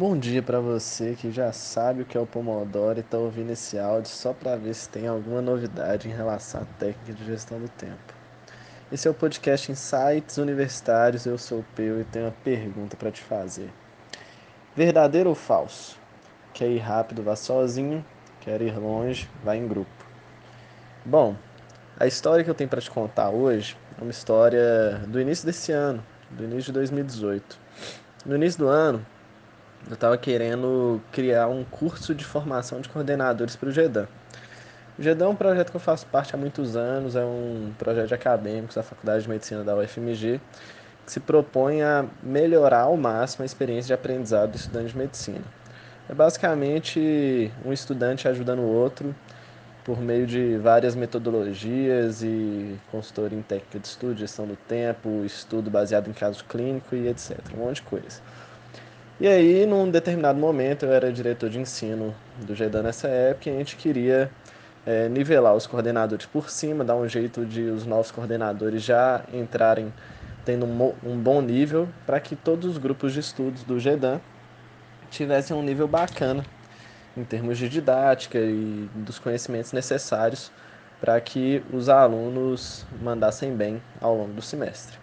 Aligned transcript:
Bom 0.00 0.16
dia 0.16 0.42
para 0.42 0.60
você 0.60 1.14
que 1.14 1.30
já 1.30 1.52
sabe 1.52 2.00
o 2.00 2.04
que 2.06 2.16
é 2.16 2.20
o 2.20 2.24
Pomodoro 2.24 2.98
e 2.98 3.00
está 3.00 3.18
ouvindo 3.18 3.50
esse 3.50 3.78
áudio 3.78 4.10
só 4.10 4.32
para 4.32 4.56
ver 4.56 4.72
se 4.72 4.88
tem 4.88 5.06
alguma 5.06 5.42
novidade 5.42 6.08
em 6.08 6.10
relação 6.10 6.62
à 6.62 6.64
técnica 6.78 7.12
de 7.12 7.22
gestão 7.26 7.60
do 7.60 7.68
tempo. 7.68 8.14
Esse 8.90 9.06
é 9.06 9.10
o 9.10 9.14
podcast 9.14 9.70
Insights 9.70 10.38
Universitários. 10.38 11.26
Eu 11.26 11.36
sou 11.36 11.58
o 11.58 11.64
Peu 11.76 12.00
e 12.00 12.04
tenho 12.04 12.24
uma 12.24 12.34
pergunta 12.42 12.96
para 12.96 13.10
te 13.10 13.20
fazer: 13.20 13.70
Verdadeiro 14.74 15.28
ou 15.28 15.34
falso? 15.34 15.98
Quer 16.54 16.70
ir 16.70 16.78
rápido, 16.78 17.22
vá 17.22 17.36
sozinho. 17.36 18.02
Quer 18.40 18.62
ir 18.62 18.78
longe, 18.78 19.28
vá 19.44 19.54
em 19.54 19.68
grupo. 19.68 20.06
Bom, 21.04 21.36
a 21.98 22.06
história 22.06 22.42
que 22.42 22.48
eu 22.48 22.54
tenho 22.54 22.70
para 22.70 22.80
te 22.80 22.90
contar 22.90 23.28
hoje 23.28 23.76
é 23.98 24.02
uma 24.02 24.10
história 24.10 25.02
do 25.06 25.20
início 25.20 25.44
desse 25.44 25.72
ano, 25.72 26.02
do 26.30 26.42
início 26.42 26.72
de 26.72 26.78
2018. 26.78 27.58
No 28.24 28.36
início 28.36 28.60
do 28.60 28.66
ano, 28.66 29.04
eu 29.88 29.94
estava 29.94 30.16
querendo 30.18 31.00
criar 31.12 31.48
um 31.48 31.64
curso 31.64 32.14
de 32.14 32.24
formação 32.24 32.80
de 32.80 32.88
coordenadores 32.88 33.56
para 33.56 33.68
o 33.68 33.72
GEDAM. 33.72 34.06
O 34.98 35.02
GEDAM 35.02 35.26
é 35.26 35.28
um 35.28 35.36
projeto 35.36 35.70
que 35.70 35.76
eu 35.76 35.80
faço 35.80 36.06
parte 36.06 36.34
há 36.34 36.38
muitos 36.38 36.76
anos, 36.76 37.16
é 37.16 37.24
um 37.24 37.72
projeto 37.78 38.08
de 38.08 38.14
acadêmicos 38.14 38.76
da 38.76 38.82
Faculdade 38.82 39.22
de 39.22 39.28
Medicina 39.28 39.64
da 39.64 39.74
UFMG, 39.74 40.40
que 41.06 41.12
se 41.12 41.20
propõe 41.20 41.82
a 41.82 42.04
melhorar 42.22 42.82
ao 42.82 42.96
máximo 42.96 43.42
a 43.42 43.46
experiência 43.46 43.88
de 43.88 43.92
aprendizado 43.94 44.50
do 44.50 44.56
estudante 44.56 44.92
de 44.92 44.98
medicina. 44.98 45.44
É 46.08 46.14
basicamente 46.14 47.50
um 47.64 47.72
estudante 47.72 48.28
ajudando 48.28 48.60
o 48.60 48.66
outro 48.66 49.14
por 49.84 50.00
meio 50.00 50.26
de 50.26 50.56
várias 50.58 50.94
metodologias 50.94 52.22
e 52.22 52.78
consultoria 52.90 53.38
em 53.38 53.42
técnica 53.42 53.78
de 53.78 53.86
estudo, 53.86 54.18
gestão 54.18 54.46
do 54.46 54.56
tempo, 54.56 55.24
estudo 55.24 55.70
baseado 55.70 56.08
em 56.08 56.12
caso 56.12 56.44
clínico 56.44 56.94
e 56.94 57.08
etc. 57.08 57.38
Um 57.54 57.64
monte 57.64 57.76
de 57.76 57.82
coisa. 57.82 58.20
E 59.20 59.28
aí, 59.28 59.66
num 59.66 59.90
determinado 59.90 60.38
momento, 60.38 60.86
eu 60.86 60.92
era 60.94 61.12
diretor 61.12 61.50
de 61.50 61.58
ensino 61.58 62.14
do 62.38 62.54
GEDAN 62.54 62.84
nessa 62.84 63.06
época 63.06 63.50
e 63.50 63.52
a 63.52 63.58
gente 63.58 63.76
queria 63.76 64.30
é, 64.86 65.10
nivelar 65.10 65.54
os 65.54 65.66
coordenadores 65.66 66.24
por 66.24 66.48
cima, 66.48 66.82
dar 66.82 66.96
um 66.96 67.06
jeito 67.06 67.44
de 67.44 67.64
os 67.64 67.84
novos 67.84 68.10
coordenadores 68.10 68.82
já 68.82 69.22
entrarem 69.30 69.92
tendo 70.42 70.64
um, 70.64 70.94
um 71.04 71.18
bom 71.18 71.42
nível 71.42 71.86
para 72.06 72.18
que 72.18 72.34
todos 72.34 72.64
os 72.64 72.78
grupos 72.78 73.12
de 73.12 73.20
estudos 73.20 73.62
do 73.62 73.78
GEDAN 73.78 74.22
tivessem 75.10 75.54
um 75.54 75.62
nível 75.62 75.86
bacana 75.86 76.42
em 77.14 77.22
termos 77.22 77.58
de 77.58 77.68
didática 77.68 78.38
e 78.38 78.88
dos 78.94 79.18
conhecimentos 79.18 79.74
necessários 79.74 80.50
para 80.98 81.20
que 81.20 81.62
os 81.70 81.90
alunos 81.90 82.86
mandassem 83.02 83.54
bem 83.54 83.82
ao 84.00 84.16
longo 84.16 84.32
do 84.32 84.40
semestre 84.40 84.99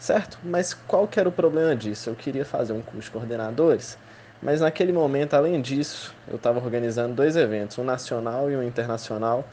certo? 0.00 0.38
Mas 0.42 0.74
qual 0.74 1.06
que 1.06 1.20
era 1.20 1.28
o 1.28 1.32
problema 1.32 1.76
disso? 1.76 2.10
Eu 2.10 2.16
queria 2.16 2.44
fazer 2.44 2.72
um 2.72 2.80
curso 2.80 3.02
de 3.02 3.10
coordenadores, 3.10 3.98
mas 4.42 4.60
naquele 4.60 4.92
momento, 4.92 5.34
além 5.34 5.60
disso, 5.60 6.14
eu 6.26 6.36
estava 6.36 6.58
organizando 6.58 7.14
dois 7.14 7.36
eventos, 7.36 7.78
um 7.78 7.84
nacional 7.84 8.50
e 8.50 8.56
um 8.56 8.62
internacional. 8.62 9.44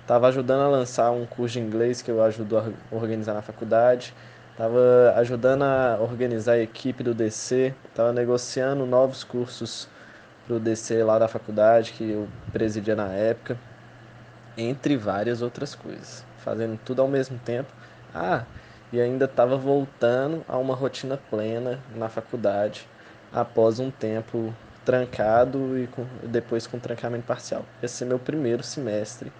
Estava 0.00 0.28
ajudando 0.28 0.62
a 0.62 0.68
lançar 0.68 1.10
um 1.12 1.26
curso 1.26 1.52
de 1.52 1.60
inglês 1.60 2.02
que 2.02 2.10
eu 2.10 2.22
ajudo 2.24 2.58
a 2.58 2.64
organizar 2.90 3.34
na 3.34 3.42
faculdade. 3.42 4.14
Estava 4.50 5.14
ajudando 5.16 5.62
a 5.62 5.98
organizar 6.00 6.54
a 6.54 6.58
equipe 6.58 7.02
do 7.02 7.14
DC. 7.14 7.74
Estava 7.88 8.12
negociando 8.12 8.86
novos 8.86 9.22
cursos 9.22 9.88
para 10.46 10.56
o 10.56 10.58
DC 10.58 11.04
lá 11.04 11.18
da 11.18 11.28
faculdade, 11.28 11.92
que 11.92 12.10
eu 12.10 12.28
presidia 12.52 12.96
na 12.96 13.12
época. 13.12 13.58
Entre 14.56 14.96
várias 14.96 15.42
outras 15.42 15.74
coisas. 15.74 16.24
Fazendo 16.38 16.78
tudo 16.84 17.02
ao 17.02 17.08
mesmo 17.08 17.38
tempo. 17.38 17.70
Ah, 18.14 18.44
e 18.92 19.00
ainda 19.00 19.24
estava 19.24 19.56
voltando 19.56 20.44
a 20.48 20.56
uma 20.56 20.74
rotina 20.74 21.16
plena 21.16 21.78
na 21.94 22.08
faculdade 22.08 22.88
após 23.32 23.78
um 23.78 23.90
tempo 23.90 24.54
trancado 24.84 25.78
e 25.78 25.86
com, 25.86 26.04
depois 26.24 26.66
com 26.66 26.78
trancamento 26.78 27.26
parcial. 27.26 27.64
Esse 27.82 28.02
é 28.02 28.06
meu 28.06 28.18
primeiro 28.18 28.62
semestre 28.62 29.32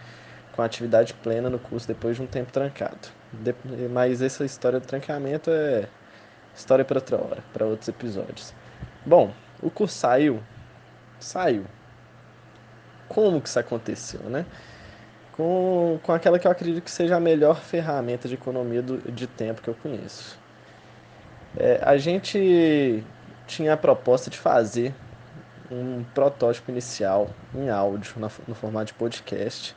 com 0.53 0.62
atividade 0.62 1.15
plena 1.15 1.49
no 1.49 1.59
curso 1.59 1.89
depois 1.89 2.16
de 2.16 2.22
um 2.22 2.27
tempo 2.27 2.53
trancado. 2.53 3.09
De, 3.33 3.55
mas 3.89 4.22
essa 4.22 4.44
história 4.44 4.78
do 4.78 4.87
trancamento 4.87 5.50
é 5.50 5.89
história 6.55 6.84
para 6.84 6.99
outra 6.99 7.16
hora, 7.16 7.44
para 7.53 7.66
outros 7.66 7.89
episódios. 7.89 8.55
Bom, 9.05 9.33
o 9.62 9.71
curso 9.71 9.97
saiu, 9.97 10.41
saiu. 11.19 11.65
Como 13.09 13.41
que 13.41 13.49
isso 13.49 13.59
aconteceu, 13.59 14.21
né? 14.25 14.44
Com, 15.41 15.99
com 16.03 16.12
aquela 16.12 16.39
que 16.39 16.47
eu 16.47 16.51
acredito 16.51 16.83
que 16.83 16.91
seja 16.91 17.17
a 17.17 17.21
melhor 17.21 17.62
ferramenta 17.62 18.28
de 18.28 18.34
economia 18.34 18.83
do, 18.83 18.99
de 19.11 19.27
tempo 19.27 19.62
que 19.62 19.69
eu 19.69 19.75
conheço. 19.75 20.39
É, 21.56 21.81
a 21.83 21.97
gente 21.97 23.03
tinha 23.47 23.73
a 23.73 23.77
proposta 23.77 24.28
de 24.28 24.37
fazer 24.37 24.95
um 25.71 26.05
protótipo 26.15 26.71
inicial 26.71 27.31
em 27.55 27.71
áudio, 27.71 28.12
na, 28.19 28.31
no 28.47 28.55
formato 28.55 28.87
de 28.87 28.95
podcast. 28.95 29.75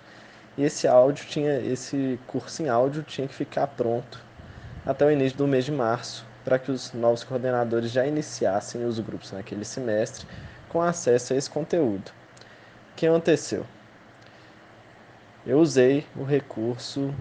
E 0.58 0.66
esse 0.66 0.86
áudio 0.86 1.26
tinha, 1.28 1.60
esse 1.60 2.20
curso 2.28 2.62
em 2.62 2.68
áudio 2.68 3.02
tinha 3.02 3.26
que 3.26 3.34
ficar 3.34 3.68
pronto 3.68 4.20
até 4.86 5.06
o 5.06 5.12
início 5.12 5.38
do 5.38 5.48
mês 5.48 5.64
de 5.64 5.72
março, 5.72 6.26
para 6.44 6.60
que 6.60 6.72
os 6.72 6.92
novos 6.92 7.24
coordenadores 7.24 7.90
já 7.90 8.06
iniciassem 8.06 8.84
os 8.84 9.00
grupos 9.00 9.32
naquele 9.32 9.64
semestre 9.64 10.28
com 10.68 10.82
acesso 10.82 11.32
a 11.32 11.38
esse 11.38 11.50
conteúdo. 11.50 12.12
O 12.92 12.96
que 12.98 13.08
aconteceu? 13.08 13.66
Eu 15.46 15.60
usei 15.60 16.06
o 16.16 16.24
recurso 16.24 17.14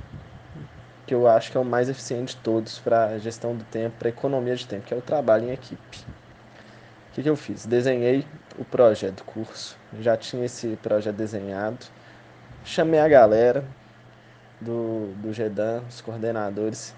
que 1.07 1.15
eu 1.15 1.27
acho 1.27 1.51
que 1.51 1.57
é 1.57 1.61
o 1.61 1.65
mais 1.65 1.89
eficiente 1.89 2.37
de 2.37 2.43
todos 2.43 2.79
para 2.79 3.19
gestão 3.19 3.55
do 3.57 3.65
tempo, 3.65 3.97
para 3.99 4.09
economia 4.09 4.55
de 4.55 4.67
tempo, 4.67 4.87
que 4.87 4.95
é 4.95 4.97
o 4.97 5.03
trabalho 5.03 5.49
em 5.49 5.53
equipe. 5.53 5.99
O 7.11 7.15
que, 7.15 7.23
que 7.23 7.29
eu 7.29 7.37
fiz? 7.37 7.67
Desenhei 7.67 8.25
o 8.59 8.65
projeto 8.65 9.17
do 9.17 9.25
curso, 9.25 9.77
já 10.01 10.17
tinha 10.17 10.45
esse 10.45 10.79
projeto 10.83 11.17
desenhado, 11.17 11.85
chamei 12.65 13.01
a 13.01 13.09
galera 13.09 13.65
do, 14.61 15.13
do 15.17 15.33
GEDAM, 15.33 15.83
os 15.89 16.01
coordenadores. 16.01 16.95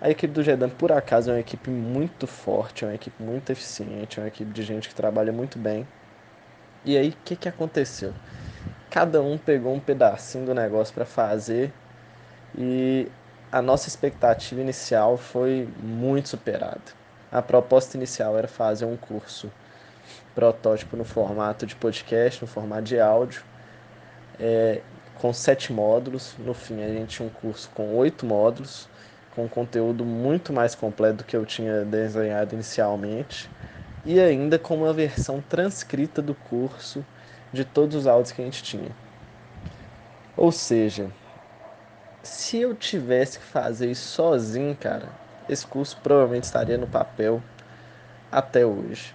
A 0.00 0.08
equipe 0.08 0.32
do 0.32 0.42
GEDAM, 0.42 0.70
por 0.70 0.92
acaso, 0.92 1.30
é 1.30 1.34
uma 1.34 1.40
equipe 1.40 1.68
muito 1.68 2.26
forte, 2.26 2.84
é 2.84 2.88
uma 2.88 2.94
equipe 2.94 3.20
muito 3.22 3.50
eficiente, 3.50 4.18
é 4.18 4.22
uma 4.22 4.28
equipe 4.28 4.50
de 4.52 4.62
gente 4.62 4.88
que 4.88 4.94
trabalha 4.94 5.32
muito 5.32 5.58
bem. 5.58 5.86
E 6.84 6.96
aí, 6.96 7.10
o 7.10 7.16
que, 7.24 7.34
que 7.34 7.48
aconteceu? 7.48 8.14
Cada 8.90 9.20
um 9.22 9.36
pegou 9.36 9.74
um 9.74 9.80
pedacinho 9.80 10.46
do 10.46 10.54
negócio 10.54 10.94
para 10.94 11.04
fazer 11.04 11.72
e 12.56 13.08
a 13.50 13.62
nossa 13.62 13.88
expectativa 13.88 14.60
inicial 14.60 15.16
foi 15.16 15.68
muito 15.82 16.28
superada. 16.28 16.80
A 17.30 17.42
proposta 17.42 17.96
inicial 17.96 18.36
era 18.38 18.48
fazer 18.48 18.84
um 18.84 18.96
curso 18.96 19.50
protótipo 20.34 20.96
no 20.96 21.04
formato 21.04 21.66
de 21.66 21.74
podcast, 21.74 22.40
no 22.42 22.48
formato 22.48 22.82
de 22.82 23.00
áudio, 23.00 23.42
é, 24.38 24.80
com 25.16 25.32
sete 25.32 25.72
módulos. 25.72 26.34
No 26.38 26.54
fim, 26.54 26.82
a 26.82 26.88
gente 26.88 27.16
tinha 27.16 27.26
um 27.26 27.30
curso 27.30 27.70
com 27.74 27.96
oito 27.96 28.24
módulos, 28.24 28.88
com 29.34 29.48
conteúdo 29.48 30.04
muito 30.04 30.52
mais 30.52 30.74
completo 30.74 31.18
do 31.18 31.24
que 31.24 31.36
eu 31.36 31.44
tinha 31.44 31.84
desenhado 31.84 32.54
inicialmente, 32.54 33.50
e 34.04 34.18
ainda 34.20 34.58
com 34.58 34.76
uma 34.76 34.92
versão 34.92 35.42
transcrita 35.42 36.22
do 36.22 36.34
curso 36.34 37.04
de 37.52 37.64
todos 37.64 37.96
os 37.96 38.06
áudios 38.06 38.32
que 38.32 38.42
a 38.42 38.44
gente 38.44 38.62
tinha. 38.62 38.90
Ou 40.36 40.52
seja, 40.52 41.10
se 42.22 42.58
eu 42.58 42.74
tivesse 42.74 43.38
que 43.38 43.44
fazer 43.44 43.90
isso 43.90 44.08
sozinho, 44.08 44.76
cara, 44.76 45.08
esse 45.48 45.66
curso 45.66 45.98
provavelmente 46.02 46.44
estaria 46.44 46.78
no 46.78 46.86
papel 46.86 47.42
até 48.30 48.64
hoje. 48.64 49.14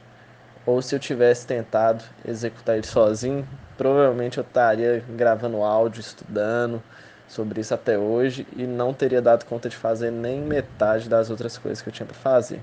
Ou 0.65 0.81
se 0.81 0.95
eu 0.95 0.99
tivesse 0.99 1.45
tentado 1.45 2.03
executar 2.25 2.75
ele 2.75 2.87
sozinho, 2.87 3.47
provavelmente 3.77 4.37
eu 4.37 4.43
estaria 4.43 5.03
gravando 5.09 5.61
áudio, 5.61 5.99
estudando 5.99 6.81
sobre 7.27 7.61
isso 7.61 7.73
até 7.73 7.97
hoje 7.97 8.47
e 8.55 8.65
não 8.65 8.93
teria 8.93 9.21
dado 9.21 9.45
conta 9.45 9.67
de 9.67 9.75
fazer 9.75 10.11
nem 10.11 10.41
metade 10.41 11.09
das 11.09 11.29
outras 11.29 11.57
coisas 11.57 11.81
que 11.81 11.89
eu 11.89 11.93
tinha 11.93 12.05
para 12.05 12.15
fazer. 12.15 12.61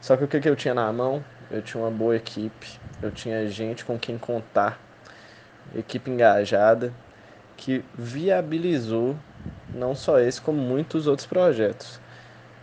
Só 0.00 0.16
que 0.16 0.24
o 0.24 0.28
que 0.28 0.48
eu 0.48 0.56
tinha 0.56 0.74
na 0.74 0.92
mão? 0.92 1.24
Eu 1.50 1.62
tinha 1.62 1.82
uma 1.82 1.90
boa 1.90 2.16
equipe, 2.16 2.78
eu 3.02 3.10
tinha 3.10 3.48
gente 3.48 3.84
com 3.84 3.98
quem 3.98 4.18
contar, 4.18 4.78
equipe 5.74 6.10
engajada, 6.10 6.92
que 7.56 7.84
viabilizou 7.94 9.16
não 9.72 9.94
só 9.94 10.18
esse, 10.18 10.40
como 10.40 10.58
muitos 10.58 11.06
outros 11.06 11.26
projetos. 11.26 12.00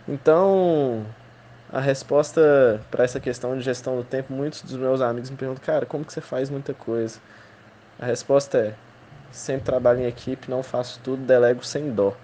Então, 0.06 1.04
a 1.72 1.80
resposta 1.80 2.80
para 2.90 3.04
essa 3.04 3.18
questão 3.18 3.56
de 3.56 3.62
gestão 3.64 3.96
do 3.96 4.04
tempo, 4.04 4.32
muitos 4.32 4.62
dos 4.62 4.76
meus 4.76 5.00
amigos 5.00 5.30
me 5.30 5.36
perguntam, 5.36 5.64
cara, 5.64 5.86
como 5.86 6.04
que 6.04 6.12
você 6.12 6.20
faz 6.20 6.50
muita 6.50 6.74
coisa? 6.74 7.18
A 7.98 8.06
resposta 8.06 8.58
é, 8.58 8.74
sempre 9.32 9.64
trabalho 9.64 10.00
em 10.00 10.06
equipe, 10.06 10.50
não 10.50 10.62
faço 10.62 11.00
tudo, 11.02 11.24
delego 11.24 11.64
sem 11.64 11.90
dó. 11.90 12.14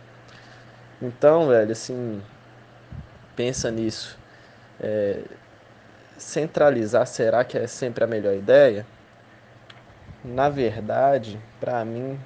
Então, 1.00 1.48
velho, 1.48 1.72
assim, 1.72 2.22
pensa 3.34 3.70
nisso. 3.70 4.19
É, 4.80 5.20
centralizar, 6.16 7.06
será 7.06 7.44
que 7.44 7.56
é 7.56 7.66
sempre 7.66 8.04
a 8.04 8.06
melhor 8.06 8.34
ideia? 8.34 8.86
Na 10.24 10.48
verdade, 10.48 11.40
para 11.58 11.84
mim, 11.84 12.18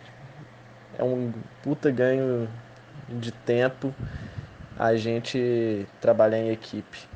é 0.99 1.05
um 1.05 1.33
puta 1.63 1.91
ganho 1.91 2.49
de 3.09 3.31
tempo 3.31 3.95
a 4.79 4.97
gente 4.97 5.87
trabalhar 6.01 6.39
em 6.39 6.51
equipe. 6.51 7.07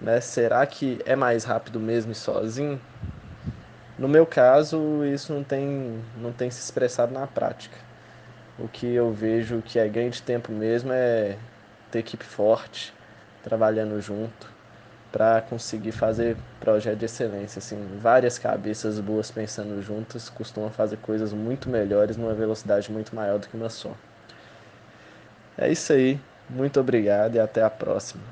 Né? 0.00 0.20
Será 0.20 0.64
que 0.66 1.00
é 1.04 1.14
mais 1.14 1.44
rápido 1.44 1.78
mesmo 1.78 2.14
sozinho? 2.14 2.80
No 3.98 4.08
meu 4.08 4.26
caso, 4.26 5.04
isso 5.04 5.32
não 5.32 5.44
tem, 5.44 6.02
não 6.16 6.32
tem 6.32 6.50
se 6.50 6.60
expressado 6.60 7.12
na 7.12 7.26
prática. 7.26 7.76
O 8.58 8.66
que 8.66 8.86
eu 8.86 9.12
vejo 9.12 9.62
que 9.62 9.78
é 9.78 9.88
ganho 9.88 10.10
de 10.10 10.22
tempo 10.22 10.50
mesmo 10.52 10.90
é 10.92 11.36
ter 11.90 12.00
equipe 12.00 12.24
forte, 12.24 12.92
trabalhando 13.42 14.00
junto, 14.00 14.53
para 15.14 15.40
conseguir 15.42 15.92
fazer 15.92 16.36
projeto 16.58 16.98
de 16.98 17.04
excelência. 17.04 17.60
Assim, 17.60 17.78
várias 18.00 18.36
cabeças 18.36 18.98
boas 18.98 19.30
pensando 19.30 19.80
juntas 19.80 20.28
costumam 20.28 20.70
fazer 20.70 20.96
coisas 20.96 21.32
muito 21.32 21.70
melhores 21.70 22.16
numa 22.16 22.34
velocidade 22.34 22.90
muito 22.90 23.14
maior 23.14 23.38
do 23.38 23.46
que 23.46 23.56
uma 23.56 23.70
só. 23.70 23.92
É 25.56 25.70
isso 25.70 25.92
aí. 25.92 26.18
Muito 26.50 26.80
obrigado 26.80 27.36
e 27.36 27.38
até 27.38 27.62
a 27.62 27.70
próxima. 27.70 28.24